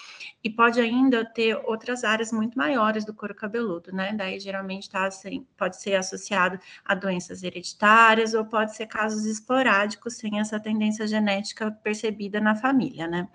E 0.42 0.48
pode 0.48 0.80
ainda 0.80 1.24
ter 1.24 1.56
outras 1.64 2.04
áreas 2.04 2.32
muito 2.32 2.56
maiores 2.56 3.04
do 3.04 3.12
couro 3.12 3.34
cabeludo, 3.34 3.92
né? 3.92 4.12
Daí 4.14 4.38
geralmente 4.38 4.88
tá 4.88 5.06
assim, 5.06 5.46
pode 5.56 5.80
ser 5.80 5.96
associado 5.96 6.58
a 6.84 6.94
doenças 6.94 7.42
hereditárias 7.42 8.34
ou 8.34 8.44
pode 8.44 8.74
ser 8.76 8.86
casos 8.86 9.24
esporádicos 9.26 10.14
sem 10.14 10.38
essa 10.38 10.60
tendência 10.60 11.06
genética 11.06 11.70
percebida 11.70 12.40
na 12.40 12.54
família, 12.54 13.08
né? 13.08 13.28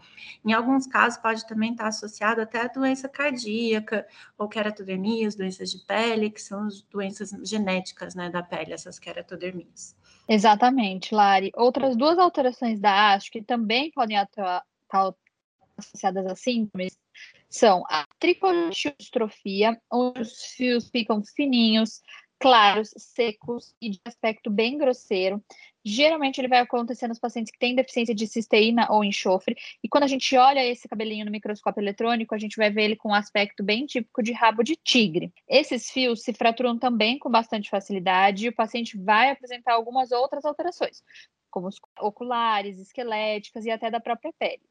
Em 0.46 0.54
alguns 0.54 0.88
casos 0.88 1.20
pode 1.20 1.46
também 1.46 1.72
estar 1.72 1.84
tá 1.84 1.90
associado 1.90 2.42
até 2.42 2.62
a 2.62 2.68
doença 2.68 3.10
cardíaca 3.10 4.08
ou 4.38 4.48
queratodermias, 4.48 5.36
doenças 5.36 5.72
de 5.72 5.80
pele, 5.80 6.30
que 6.30 6.42
são 6.42 6.68
as 6.68 6.82
doenças 6.84 7.32
genéticas, 7.44 8.16
né, 8.16 8.30
da 8.30 8.42
pele, 8.42 8.74
essas 8.74 8.98
queratodermias. 8.98 9.96
Exatamente, 10.28 11.14
Lari. 11.14 11.52
Outras 11.56 11.98
duas 11.98 12.18
alterações 12.18 12.80
da 12.80 13.14
haste 13.14 13.30
que 13.30 13.42
também 13.42 13.92
podem 13.92 14.18
atuar, 14.18 14.64
associadas 15.78 16.26
a 16.26 16.36
síndromes 16.36 16.98
são 17.50 17.84
a 17.90 18.06
tricotistrofia, 18.20 19.80
onde 19.92 20.22
os 20.22 20.44
fios 20.46 20.90
ficam 20.90 21.24
fininhos, 21.24 22.02
claros, 22.40 22.94
secos 22.98 23.74
e 23.80 23.92
de 23.92 24.02
aspecto 24.04 24.50
bem 24.50 24.78
grosseiro. 24.78 25.42
Geralmente 25.86 26.40
ele 26.40 26.48
vai 26.48 26.60
acontecer 26.60 27.08
nos 27.08 27.20
pacientes 27.20 27.52
que 27.52 27.60
têm 27.60 27.76
deficiência 27.76 28.14
de 28.16 28.28
cisteína 28.28 28.88
ou 28.90 29.04
enxofre, 29.04 29.56
e 29.84 29.88
quando 29.88 30.04
a 30.04 30.08
gente 30.08 30.36
olha 30.36 30.66
esse 30.66 30.88
cabelinho 30.88 31.26
no 31.26 31.32
microscópio 31.32 31.82
eletrônico, 31.82 32.34
a 32.34 32.38
gente 32.38 32.58
vai 32.58 32.70
ver 32.70 32.84
ele 32.84 32.96
com 32.96 33.10
um 33.10 33.14
aspecto 33.14 33.64
bem 33.64 33.86
típico 33.86 34.24
de 34.24 34.32
rabo 34.32 34.64
de 34.64 34.76
tigre. 34.76 35.34
Esses 35.48 35.90
fios 35.90 36.22
se 36.22 36.34
fraturam 36.34 36.78
também 36.78 37.20
com 37.20 37.30
bastante 37.30 37.70
facilidade, 37.70 38.46
e 38.46 38.50
o 38.50 38.56
paciente 38.56 38.98
vai 38.98 39.30
apresentar 39.30 39.74
algumas 39.74 40.12
outras 40.12 40.44
alterações, 40.44 41.02
como 41.50 41.68
os 41.68 41.80
oculares, 42.00 42.80
esqueléticas 42.80 43.66
e 43.66 43.72
até 43.72 43.92
da 43.92 44.00
própria 44.00 44.34
pele. 44.40 44.62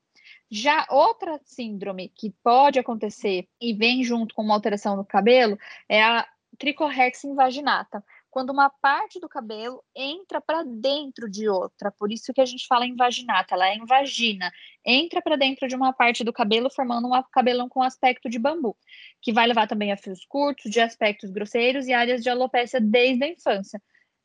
Já 0.51 0.87
outra 0.91 1.41
síndrome 1.45 2.09
que 2.09 2.31
pode 2.43 2.79
acontecer 2.79 3.49
e 3.61 3.73
vem 3.73 4.05
junto 4.05 4.35
com 4.35 4.43
uma 4.43 4.55
alteração 4.55 4.97
no 4.97 5.05
cabelo 5.05 5.59
é 5.89 6.03
a 6.03 6.27
tricorrex 6.59 7.25
invaginata, 7.25 8.05
quando 8.31 8.51
uma 8.51 8.71
parte 8.71 9.21
do 9.21 9.29
cabelo 9.29 9.83
entra 9.95 10.41
para 10.41 10.63
dentro 10.63 11.29
de 11.31 11.49
outra. 11.49 11.91
Por 11.91 12.11
isso 12.11 12.33
que 12.33 12.41
a 12.41 12.47
gente 12.47 12.67
fala 12.67 12.87
invaginata, 12.87 13.55
ela 13.55 13.69
é 13.69 13.77
invagina, 13.77 14.51
entra 14.85 15.21
para 15.21 15.37
dentro 15.37 15.69
de 15.69 15.75
uma 15.75 15.93
parte 15.93 16.25
do 16.25 16.33
cabelo, 16.33 16.71
formando 16.71 17.09
um 17.09 17.23
cabelão 17.31 17.69
com 17.69 17.83
aspecto 17.83 18.31
de 18.31 18.39
bambu, 18.39 18.77
que 19.21 19.33
vai 19.33 19.47
levar 19.47 19.67
também 19.67 19.93
a 19.93 19.97
fios 19.97 20.25
curtos, 20.25 20.71
de 20.71 20.81
aspectos 20.81 21.31
grosseiros 21.31 21.87
e 21.87 21.93
áreas 21.93 22.23
de 22.23 22.31
alopécia 22.31 22.81
desde 22.81 23.25
a 23.25 23.29
infância 23.29 23.81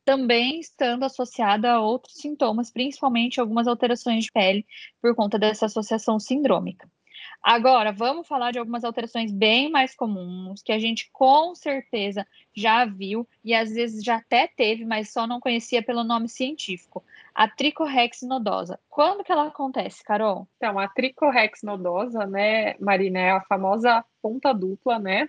também 0.08 0.58
estando 0.58 1.02
associada 1.04 1.70
a 1.70 1.80
outros 1.82 2.14
sintomas, 2.14 2.70
principalmente 2.70 3.38
algumas 3.38 3.68
alterações 3.68 4.24
de 4.24 4.32
pele, 4.32 4.64
por 5.02 5.14
conta 5.14 5.38
dessa 5.38 5.66
associação 5.66 6.18
sindrômica. 6.18 6.90
Agora, 7.42 7.92
vamos 7.92 8.26
falar 8.26 8.50
de 8.50 8.58
algumas 8.58 8.84
alterações 8.84 9.30
bem 9.30 9.70
mais 9.70 9.94
comuns, 9.94 10.62
que 10.62 10.72
a 10.72 10.78
gente 10.78 11.10
com 11.12 11.54
certeza 11.54 12.26
já 12.56 12.86
viu 12.86 13.28
e 13.44 13.54
às 13.54 13.70
vezes 13.70 14.02
já 14.02 14.16
até 14.16 14.46
teve, 14.46 14.86
mas 14.86 15.12
só 15.12 15.26
não 15.26 15.40
conhecia 15.40 15.82
pelo 15.82 16.02
nome 16.02 16.26
científico. 16.26 17.04
A 17.34 17.46
tricorrex 17.46 18.22
nodosa. 18.22 18.80
Quando 18.88 19.22
que 19.22 19.30
ela 19.30 19.48
acontece, 19.48 20.02
Carol? 20.02 20.48
Então, 20.56 20.78
a 20.78 20.88
tricorrex 20.88 21.62
nodosa, 21.62 22.24
né, 22.24 22.76
Marina, 22.80 23.18
é 23.18 23.30
a 23.32 23.42
famosa 23.42 24.02
ponta 24.22 24.54
dupla, 24.54 24.98
né? 24.98 25.28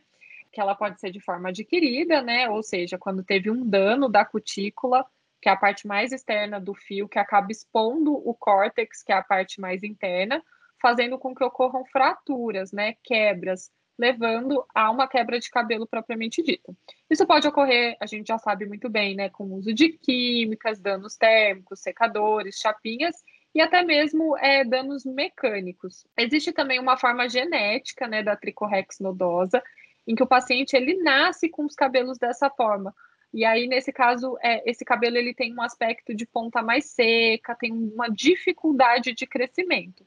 Que 0.51 0.59
ela 0.59 0.75
pode 0.75 0.99
ser 0.99 1.11
de 1.11 1.19
forma 1.19 1.49
adquirida, 1.49 2.21
né? 2.21 2.49
Ou 2.49 2.63
seja, 2.63 2.97
quando 2.97 3.23
teve 3.23 3.49
um 3.49 3.65
dano 3.67 4.09
da 4.09 4.25
cutícula, 4.25 5.05
que 5.41 5.49
é 5.49 5.51
a 5.51 5.57
parte 5.57 5.87
mais 5.87 6.11
externa 6.11 6.59
do 6.59 6.73
fio, 6.73 7.07
que 7.07 7.19
acaba 7.19 7.51
expondo 7.51 8.13
o 8.13 8.33
córtex, 8.33 9.03
que 9.03 9.11
é 9.11 9.15
a 9.15 9.23
parte 9.23 9.61
mais 9.61 9.83
interna, 9.83 10.43
fazendo 10.81 11.17
com 11.17 11.35
que 11.35 11.43
ocorram 11.43 11.85
fraturas, 11.85 12.71
né? 12.71 12.95
Quebras, 13.03 13.71
levando 13.97 14.65
a 14.73 14.89
uma 14.89 15.07
quebra 15.07 15.39
de 15.39 15.49
cabelo 15.49 15.85
propriamente 15.85 16.41
dita. 16.41 16.73
Isso 17.09 17.27
pode 17.27 17.47
ocorrer, 17.47 17.97
a 17.99 18.05
gente 18.05 18.27
já 18.27 18.37
sabe 18.37 18.65
muito 18.65 18.89
bem, 18.89 19.15
né? 19.15 19.29
Com 19.29 19.45
o 19.45 19.55
uso 19.55 19.73
de 19.73 19.89
químicas, 19.89 20.79
danos 20.79 21.15
térmicos, 21.15 21.81
secadores, 21.81 22.59
chapinhas 22.59 23.15
e 23.53 23.61
até 23.61 23.83
mesmo 23.83 24.37
é, 24.37 24.63
danos 24.63 25.03
mecânicos. 25.05 26.05
Existe 26.17 26.51
também 26.51 26.79
uma 26.79 26.97
forma 26.97 27.27
genética 27.27 28.07
né, 28.07 28.23
da 28.23 28.35
tricorrex 28.35 28.99
nodosa, 28.99 29.61
em 30.09 30.15
que 30.15 30.23
o 30.23 30.27
paciente 30.27 30.75
ele 30.75 30.95
nasce 30.95 31.47
com 31.47 31.63
os 31.65 31.75
cabelos 31.75 32.17
dessa 32.17 32.49
forma. 32.49 32.95
E 33.31 33.45
aí, 33.45 33.67
nesse 33.67 33.93
caso, 33.93 34.39
é, 34.41 34.67
esse 34.67 34.83
cabelo 34.83 35.17
ele 35.17 35.35
tem 35.35 35.53
um 35.53 35.61
aspecto 35.61 36.15
de 36.15 36.25
ponta 36.25 36.63
mais 36.63 36.85
seca, 36.85 37.53
tem 37.53 37.71
uma 37.71 38.09
dificuldade 38.09 39.13
de 39.13 39.27
crescimento. 39.27 40.03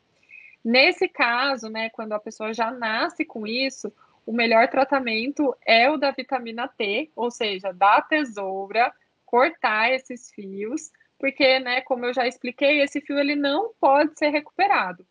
Nesse 0.64 1.06
caso, 1.06 1.68
né, 1.68 1.88
quando 1.90 2.14
a 2.14 2.18
pessoa 2.18 2.52
já 2.52 2.68
nasce 2.72 3.24
com 3.24 3.46
isso, 3.46 3.92
o 4.26 4.32
melhor 4.32 4.66
tratamento 4.66 5.56
é 5.64 5.88
o 5.88 5.96
da 5.96 6.10
vitamina 6.10 6.66
T, 6.66 7.08
ou 7.14 7.30
seja, 7.30 7.72
da 7.72 8.02
tesoura, 8.02 8.92
cortar 9.24 9.92
esses 9.92 10.32
fios, 10.32 10.90
porque, 11.16 11.60
né, 11.60 11.80
como 11.80 12.06
eu 12.06 12.12
já 12.12 12.26
expliquei, 12.26 12.80
esse 12.80 13.00
fio 13.00 13.20
ele 13.20 13.36
não 13.36 13.72
pode 13.80 14.18
ser 14.18 14.30
recuperado. 14.30 15.06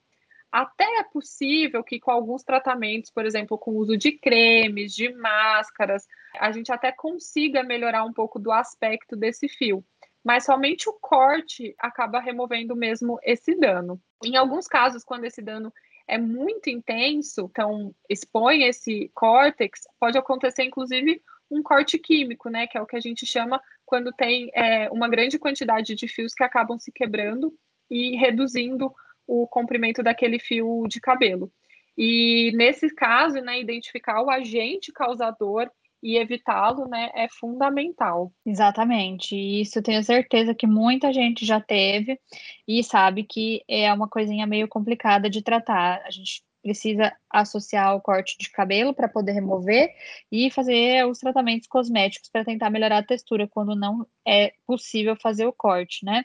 Até 0.52 0.84
é 1.00 1.04
possível 1.04 1.84
que 1.84 2.00
com 2.00 2.12
alguns 2.12 2.44
tratamentos, 2.44 3.10
por 3.10 3.26
exemplo, 3.26 3.58
com 3.58 3.72
o 3.72 3.78
uso 3.78 3.96
de 3.96 4.12
cremes, 4.12 4.94
de 4.94 5.14
máscaras, 5.14 6.06
a 6.38 6.52
gente 6.52 6.72
até 6.72 6.92
consiga 6.92 7.64
melhorar 7.64 8.04
um 8.04 8.12
pouco 8.12 8.38
do 8.38 8.52
aspecto 8.52 9.16
desse 9.16 9.48
fio. 9.48 9.84
Mas 10.24 10.46
somente 10.46 10.90
o 10.90 10.94
corte 10.94 11.74
acaba 11.80 12.20
removendo 12.20 12.76
mesmo 12.76 13.18
esse 13.24 13.56
dano. 13.56 14.00
Em 14.24 14.36
alguns 14.36 14.68
casos, 14.68 15.04
quando 15.04 15.24
esse 15.24 15.42
dano 15.42 15.74
é 16.08 16.18
muito 16.18 16.70
intenso, 16.70 17.48
então 17.50 17.96
expõe 18.10 18.64
esse 18.64 19.10
córtex, 19.14 19.82
pode 20.00 20.18
acontecer 20.18 20.64
inclusive 20.64 21.22
um 21.50 21.64
corte 21.64 21.98
químico, 21.98 22.50
né? 22.50 22.68
Que 22.68 22.78
é 22.78 22.82
o 22.82 22.86
que 22.86 22.96
a 22.96 23.00
gente 23.00 23.26
chama 23.26 23.62
quando 23.86 24.12
tem 24.12 24.52
é, 24.54 24.90
uma 24.90 25.10
grande 25.10 25.40
quantidade 25.40 25.96
de 25.96 26.08
fios 26.08 26.34
que 26.34 26.44
acabam 26.44 26.78
se 26.78 26.92
quebrando 26.92 27.54
e 27.90 28.16
reduzindo 28.16 28.94
o 29.28 29.48
comprimento 29.48 30.04
daquele 30.04 30.40
fio 30.40 30.86
de 30.88 31.00
cabelo. 31.00 31.52
E 31.98 32.52
nesse 32.56 32.94
caso, 32.94 33.42
né, 33.42 33.60
identificar 33.60 34.22
o 34.22 34.30
agente 34.30 34.92
causador 34.92 35.70
e 36.02 36.18
evitá-lo, 36.18 36.88
né, 36.88 37.12
é 37.14 37.28
fundamental. 37.30 38.32
Exatamente. 38.46 39.36
Isso 39.36 39.82
tenho 39.84 40.04
certeza 40.04 40.56
que 40.56 40.66
muita 40.66 41.14
gente 41.14 41.46
já 41.46 41.62
teve 41.62 42.20
e 42.68 42.84
sabe 42.84 43.24
que 43.24 43.64
é 43.68 43.92
uma 43.94 44.08
coisinha 44.08 44.48
meio 44.48 44.68
complicada 44.68 45.30
de 45.30 45.44
tratar. 45.44 46.02
A 46.06 46.10
gente 46.10 46.44
precisa 46.62 47.16
associar 47.30 47.96
o 47.96 48.02
corte 48.02 48.38
de 48.38 48.50
cabelo 48.50 48.94
para 48.94 49.08
poder 49.08 49.32
remover 49.34 49.94
e 50.32 50.52
fazer 50.52 51.06
os 51.08 51.20
tratamentos 51.20 51.68
cosméticos 51.68 52.30
para 52.30 52.46
tentar 52.46 52.70
melhorar 52.70 53.00
a 53.00 53.04
textura 53.04 53.48
quando 53.48 53.76
não 53.76 54.06
é 54.26 54.54
possível 54.66 55.16
fazer 55.16 55.46
o 55.46 55.54
corte, 55.54 56.06
né? 56.06 56.24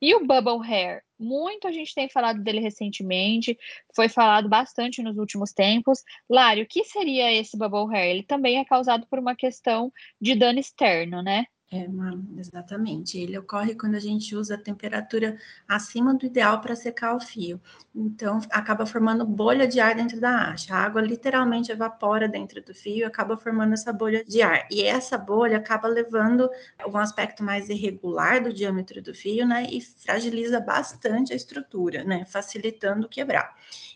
E 0.00 0.14
o 0.14 0.26
bubble 0.26 0.60
hair? 0.66 1.02
Muito 1.18 1.66
a 1.66 1.72
gente 1.72 1.94
tem 1.94 2.08
falado 2.08 2.42
dele 2.42 2.60
recentemente, 2.60 3.58
foi 3.94 4.08
falado 4.08 4.48
bastante 4.48 5.02
nos 5.02 5.16
últimos 5.16 5.52
tempos. 5.52 6.02
Lari, 6.28 6.62
o 6.62 6.66
que 6.66 6.84
seria 6.84 7.32
esse 7.32 7.56
bubble 7.56 7.94
hair? 7.94 8.10
Ele 8.10 8.22
também 8.22 8.58
é 8.58 8.64
causado 8.64 9.06
por 9.06 9.18
uma 9.18 9.34
questão 9.34 9.92
de 10.20 10.34
dano 10.34 10.58
externo, 10.58 11.22
né? 11.22 11.46
É, 11.72 11.86
exatamente. 12.38 13.18
Ele 13.18 13.36
ocorre 13.36 13.74
quando 13.74 13.96
a 13.96 13.98
gente 14.00 14.36
usa 14.36 14.54
a 14.54 14.58
temperatura 14.58 15.36
acima 15.66 16.14
do 16.14 16.24
ideal 16.24 16.60
para 16.60 16.76
secar 16.76 17.16
o 17.16 17.20
fio. 17.20 17.60
Então, 17.92 18.38
acaba 18.50 18.86
formando 18.86 19.24
bolha 19.26 19.66
de 19.66 19.80
ar 19.80 19.94
dentro 19.96 20.20
da 20.20 20.50
haste. 20.50 20.72
A 20.72 20.76
água 20.76 21.00
literalmente 21.00 21.72
evapora 21.72 22.28
dentro 22.28 22.62
do 22.62 22.72
fio 22.72 22.98
e 22.98 23.04
acaba 23.04 23.36
formando 23.36 23.72
essa 23.72 23.92
bolha 23.92 24.24
de 24.24 24.40
ar. 24.40 24.68
E 24.70 24.82
essa 24.84 25.18
bolha 25.18 25.56
acaba 25.56 25.88
levando 25.88 26.48
um 26.86 26.96
aspecto 26.96 27.42
mais 27.42 27.68
irregular 27.68 28.40
do 28.42 28.52
diâmetro 28.52 29.02
do 29.02 29.12
fio, 29.12 29.44
né? 29.46 29.66
E 29.68 29.80
fragiliza 29.80 30.60
bastante 30.60 31.32
a 31.32 31.36
estrutura, 31.36 32.04
né? 32.04 32.24
Facilitando 32.26 33.08
quebrar. 33.08 33.52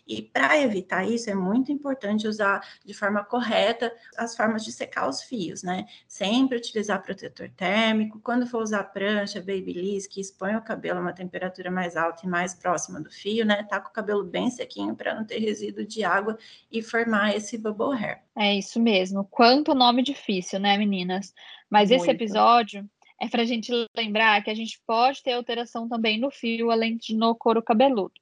E 0.07 0.21
para 0.23 0.57
evitar 0.59 1.05
isso, 1.07 1.29
é 1.29 1.35
muito 1.35 1.71
importante 1.71 2.27
usar 2.27 2.61
de 2.83 2.93
forma 2.93 3.23
correta 3.23 3.93
as 4.17 4.35
formas 4.35 4.65
de 4.65 4.71
secar 4.71 5.07
os 5.07 5.21
fios, 5.21 5.61
né? 5.63 5.85
Sempre 6.07 6.57
utilizar 6.57 7.01
protetor 7.03 7.49
térmico. 7.59 8.21
Quando 8.23 8.47
for 8.47 8.63
usar 8.63 8.85
prancha, 8.85 9.41
babyliss, 9.41 10.07
que 10.07 10.21
expõe 10.21 10.55
o 10.55 10.61
cabelo 10.61 10.99
a 10.99 11.01
uma 11.01 11.11
temperatura 11.11 11.69
mais 11.69 11.97
alta 11.97 12.25
e 12.25 12.29
mais 12.29 12.55
próxima 12.55 13.01
do 13.01 13.11
fio, 13.11 13.45
né? 13.45 13.63
Tá 13.63 13.81
com 13.81 13.89
o 13.89 13.93
cabelo 13.93 14.23
bem 14.23 14.49
sequinho 14.49 14.95
para 14.95 15.13
não 15.13 15.25
ter 15.25 15.39
resíduo 15.39 15.85
de 15.85 16.01
água 16.05 16.37
e 16.71 16.81
formar 16.81 17.35
esse 17.35 17.57
bubble 17.57 17.93
hair. 17.93 18.21
É 18.37 18.55
isso 18.55 18.79
mesmo. 18.79 19.25
Quanto 19.25 19.75
nome 19.75 20.01
difícil, 20.01 20.57
né, 20.57 20.77
meninas? 20.77 21.33
Mas 21.69 21.89
muito. 21.89 22.01
esse 22.01 22.11
episódio 22.11 22.89
é 23.21 23.27
para 23.27 23.41
a 23.41 23.45
gente 23.45 23.69
lembrar 23.93 24.41
que 24.41 24.49
a 24.49 24.55
gente 24.55 24.81
pode 24.87 25.21
ter 25.21 25.33
alteração 25.33 25.89
também 25.89 26.17
no 26.17 26.31
fio, 26.31 26.71
além 26.71 26.95
de 26.95 27.13
no 27.13 27.35
couro 27.35 27.61
cabeludo. 27.61 28.13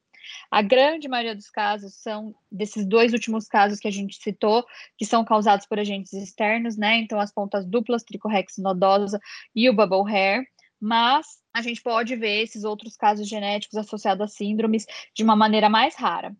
A 0.51 0.61
grande 0.61 1.07
maioria 1.07 1.35
dos 1.35 1.49
casos 1.49 1.95
são 1.95 2.33
desses 2.51 2.85
dois 2.85 3.13
últimos 3.13 3.47
casos 3.47 3.79
que 3.79 3.87
a 3.87 3.91
gente 3.91 4.17
citou, 4.21 4.65
que 4.97 5.05
são 5.05 5.23
causados 5.25 5.65
por 5.65 5.79
agentes 5.79 6.13
externos, 6.13 6.77
né? 6.77 6.97
Então, 6.97 7.19
as 7.19 7.31
pontas 7.33 7.65
duplas, 7.65 8.03
tricorrex 8.03 8.57
nodosa 8.57 9.19
e 9.55 9.69
o 9.69 9.73
bubble 9.73 10.09
hair. 10.11 10.45
Mas 10.79 11.25
a 11.53 11.61
gente 11.61 11.81
pode 11.81 12.15
ver 12.15 12.43
esses 12.43 12.63
outros 12.63 12.95
casos 12.95 13.27
genéticos 13.27 13.77
associados 13.77 14.23
a 14.23 14.27
síndromes 14.27 14.85
de 15.15 15.23
uma 15.23 15.35
maneira 15.35 15.69
mais 15.69 15.95
rara. 15.95 16.35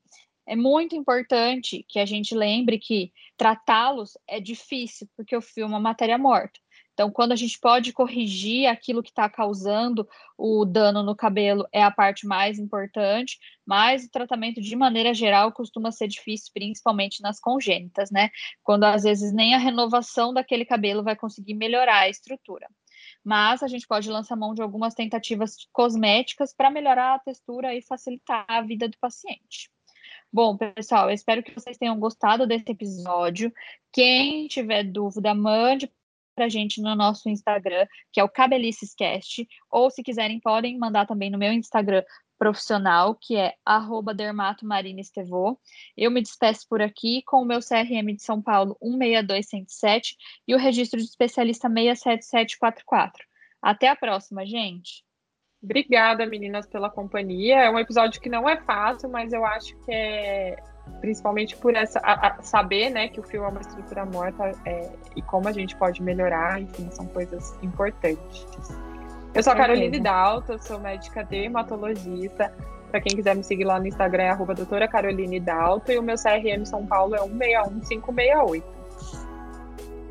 é 0.48 0.56
muito 0.56 0.96
importante 0.96 1.86
que 1.90 2.00
a 2.00 2.06
gente 2.06 2.34
lembre 2.34 2.80
que 2.80 3.12
tratá-los 3.36 4.18
é 4.28 4.40
difícil, 4.40 5.08
porque 5.16 5.36
o 5.36 5.42
fio 5.42 5.64
é 5.64 5.68
uma 5.68 5.80
matéria 5.80 6.18
morta. 6.18 6.60
Então, 6.98 7.12
quando 7.12 7.32
a 7.32 7.36
gente 7.36 7.60
pode 7.60 7.94
corrigir 7.94 8.66
aquilo 8.66 9.04
que 9.04 9.10
está 9.10 9.30
causando 9.30 10.10
o 10.36 10.66
dano 10.66 11.04
no 11.04 11.16
cabelo, 11.16 11.68
é 11.72 11.84
a 11.84 11.92
parte 11.92 12.26
mais 12.26 12.58
importante, 12.58 13.38
mas 13.64 14.04
o 14.04 14.10
tratamento, 14.10 14.60
de 14.60 14.76
maneira 14.76 15.14
geral, 15.14 15.52
costuma 15.52 15.92
ser 15.92 16.08
difícil, 16.08 16.50
principalmente 16.52 17.22
nas 17.22 17.40
congênitas, 17.40 18.10
né? 18.10 18.32
Quando 18.64 18.86
às 18.86 19.04
vezes 19.04 19.32
nem 19.32 19.54
a 19.54 19.60
renovação 19.60 20.34
daquele 20.34 20.66
cabelo 20.66 21.04
vai 21.04 21.16
conseguir 21.16 21.54
melhorar 21.54 22.00
a 22.00 22.10
estrutura. 22.10 22.68
Mas 23.24 23.62
a 23.62 23.68
gente 23.68 23.86
pode 23.86 24.10
lançar 24.10 24.36
mão 24.36 24.56
de 24.56 24.64
algumas 24.64 24.96
tentativas 24.96 25.56
cosméticas 25.72 26.52
para 26.52 26.72
melhorar 26.72 27.14
a 27.14 27.20
textura 27.20 27.76
e 27.76 27.82
facilitar 27.84 28.44
a 28.48 28.64
vida 28.64 28.90
do 28.90 28.98
paciente. 28.98 29.70
Bom, 30.34 30.58
pessoal, 30.58 31.12
eu 31.12 31.14
espero 31.14 31.44
que 31.44 31.54
vocês 31.54 31.78
tenham 31.78 32.00
gostado 32.00 32.48
desse 32.48 32.72
episódio. 32.72 33.54
Quem 33.94 34.48
tiver 34.48 34.84
dúvida, 34.84 35.36
mande 35.36 35.88
para 36.38 36.48
gente 36.48 36.80
no 36.80 36.96
nosso 36.96 37.28
Instagram, 37.28 37.88
que 38.14 38.20
é 38.20 38.24
o 38.24 38.30
Cabelicescast, 38.30 39.48
ou 39.72 39.90
se 39.90 40.04
quiserem, 40.04 40.40
podem 40.40 40.78
mandar 40.78 41.08
também 41.08 41.32
no 41.32 41.38
meu 41.40 41.52
Instagram 41.52 42.04
profissional, 42.38 43.16
que 43.16 43.36
é 43.36 43.56
dermatomarinestevô. 44.16 45.60
Eu 45.98 46.12
me 46.12 46.22
despeço 46.22 46.68
por 46.70 46.80
aqui 46.80 47.24
com 47.26 47.42
o 47.42 47.46
meu 47.46 47.60
CRM 47.60 48.14
de 48.16 48.22
São 48.22 48.40
Paulo 48.40 48.78
162107 48.80 50.16
e 50.48 50.54
o 50.54 50.60
registro 50.60 51.00
de 51.00 51.06
especialista 51.06 51.68
67744. 51.68 53.26
Até 53.60 53.88
a 53.88 53.96
próxima, 53.96 54.46
gente! 54.46 55.04
Obrigada, 55.64 56.28
meninas, 56.28 56.68
pela 56.68 56.92
companhia. 56.92 57.64
É 57.64 57.70
um 57.72 57.80
episódio 57.80 58.22
que 58.22 58.30
não 58.30 58.48
é 58.48 58.62
fácil, 58.62 59.10
mas 59.10 59.34
eu 59.34 59.44
acho 59.44 59.76
que 59.80 59.92
é 59.92 60.56
principalmente 61.00 61.56
por 61.58 61.76
essa 61.76 62.00
a, 62.00 62.28
a 62.28 62.42
saber, 62.42 62.90
né, 62.90 63.08
que 63.08 63.20
o 63.20 63.24
fio 63.24 63.44
é 63.44 63.48
uma 63.48 63.62
estrutura 63.62 64.06
morta 64.06 64.52
é, 64.66 64.90
e 65.16 65.22
como 65.22 65.48
a 65.48 65.52
gente 65.52 65.76
pode 65.76 66.02
melhorar, 66.02 66.62
enfim, 66.62 66.90
são 66.92 67.06
coisas 67.08 67.58
importantes. 67.62 68.46
Eu 69.34 69.44
sou 69.44 69.54
a 69.54 69.56
Caroline 69.56 70.00
Dalto, 70.00 70.58
sou 70.64 70.80
médica 70.80 71.24
dermatologista. 71.24 72.52
Para 72.90 73.02
quem 73.02 73.16
quiser 73.16 73.36
me 73.36 73.44
seguir 73.44 73.66
lá 73.66 73.80
no 73.80 73.88
Instagram 73.88 74.24
é 74.24 74.30
arroba 74.30 74.56
doutora 74.56 74.88
Caroline 74.88 75.40
Dalto 75.40 75.92
e 75.92 75.98
o 75.98 76.04
meu 76.04 76.16
CRM 76.16 76.66
São 76.66 76.86
Paulo 76.86 77.16
é 77.16 77.20
161568. 77.20 78.77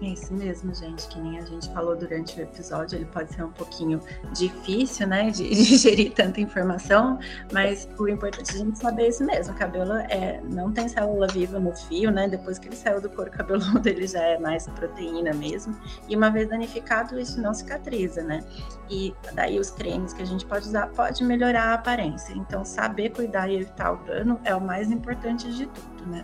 É 0.03 0.09
isso 0.09 0.35
mesmo, 0.35 0.75
gente, 0.75 1.09
que 1.09 1.19
nem 1.19 1.39
a 1.39 1.43
gente 1.43 1.73
falou 1.73 1.97
durante 1.97 2.39
o 2.39 2.43
episódio, 2.43 2.99
ele 2.99 3.07
pode 3.07 3.33
ser 3.33 3.43
um 3.43 3.51
pouquinho 3.51 3.99
difícil, 4.35 5.07
né, 5.07 5.31
de 5.31 5.49
digerir 5.49 6.13
tanta 6.13 6.39
informação, 6.39 7.19
mas 7.51 7.89
o 7.99 8.07
importante 8.07 8.51
é 8.51 8.55
a 8.57 8.59
gente 8.59 8.79
saber 8.79 9.09
isso 9.09 9.25
mesmo, 9.25 9.55
o 9.55 9.57
cabelo 9.57 9.95
é, 9.95 10.43
não 10.51 10.71
tem 10.71 10.87
célula 10.87 11.27
viva 11.29 11.59
no 11.59 11.75
fio, 11.75 12.11
né, 12.11 12.29
depois 12.29 12.59
que 12.59 12.69
ele 12.69 12.77
saiu 12.77 13.01
do 13.01 13.09
couro 13.09 13.31
cabeludo, 13.31 13.81
ele 13.89 14.07
já 14.07 14.21
é 14.21 14.39
mais 14.39 14.67
proteína 14.69 15.33
mesmo, 15.33 15.75
e 16.07 16.15
uma 16.15 16.29
vez 16.31 16.47
danificado, 16.51 17.19
isso 17.19 17.41
não 17.41 17.55
cicatriza, 17.55 18.23
né, 18.23 18.45
e 18.91 19.15
daí 19.33 19.59
os 19.59 19.71
cremes 19.71 20.13
que 20.13 20.21
a 20.21 20.27
gente 20.27 20.45
pode 20.45 20.67
usar 20.69 20.89
pode 20.89 21.25
melhorar 21.25 21.71
a 21.71 21.75
aparência, 21.75 22.35
então 22.35 22.67
saber 22.67 23.11
cuidar 23.11 23.49
e 23.49 23.57
evitar 23.57 23.93
o 23.93 23.97
dano 24.05 24.39
é 24.45 24.55
o 24.55 24.61
mais 24.61 24.91
importante 24.91 25.51
de 25.55 25.65
tudo, 25.65 26.07
né. 26.07 26.23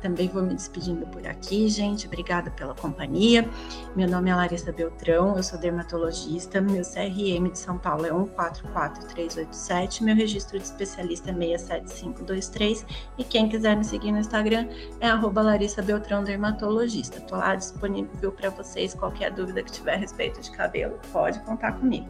Também 0.00 0.28
vou 0.28 0.42
me 0.42 0.54
despedindo 0.54 1.06
por 1.06 1.26
aqui, 1.26 1.68
gente. 1.68 2.06
Obrigada 2.06 2.50
pela 2.50 2.74
companhia. 2.74 3.48
Meu 3.94 4.08
nome 4.08 4.30
é 4.30 4.34
Larissa 4.34 4.72
Beltrão, 4.72 5.36
eu 5.36 5.42
sou 5.42 5.58
dermatologista. 5.58 6.60
Meu 6.60 6.82
CRM 6.82 7.50
de 7.50 7.58
São 7.58 7.78
Paulo 7.78 8.06
é 8.06 8.10
144387. 8.10 10.04
Meu 10.04 10.14
registro 10.14 10.58
de 10.58 10.64
especialista 10.64 11.30
é 11.30 11.34
67523. 11.34 12.86
E 13.18 13.24
quem 13.24 13.48
quiser 13.48 13.76
me 13.76 13.84
seguir 13.84 14.12
no 14.12 14.18
Instagram 14.18 14.68
é 15.00 15.10
Larissa 15.46 15.82
Beltrão 15.82 16.24
Dermatologista. 16.24 17.18
Estou 17.18 17.38
lá 17.38 17.54
disponível 17.54 18.32
para 18.32 18.50
vocês. 18.50 18.94
Qualquer 18.94 19.32
dúvida 19.32 19.62
que 19.62 19.72
tiver 19.72 19.94
a 19.94 19.98
respeito 19.98 20.40
de 20.40 20.50
cabelo, 20.50 20.98
pode 21.12 21.38
contar 21.40 21.72
comigo. 21.72 22.08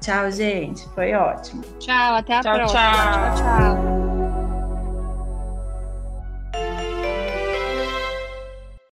Tchau, 0.00 0.30
gente. 0.30 0.86
Foi 0.90 1.14
ótimo. 1.14 1.62
Tchau, 1.78 2.14
até 2.16 2.36
a 2.36 2.40
tchau, 2.42 2.54
próxima. 2.56 2.80
tchau. 2.80 3.36
tchau, 3.36 3.36
tchau. 3.36 4.23